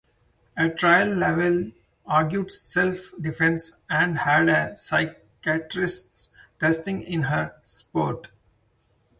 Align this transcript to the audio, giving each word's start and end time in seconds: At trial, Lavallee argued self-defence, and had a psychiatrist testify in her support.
At 0.57 0.79
trial, 0.79 1.09
Lavallee 1.09 1.75
argued 2.07 2.51
self-defence, 2.51 3.73
and 3.87 4.17
had 4.17 4.49
a 4.49 4.75
psychiatrist 4.75 6.31
testify 6.59 7.03
in 7.05 7.21
her 7.21 7.53
support. 7.65 8.29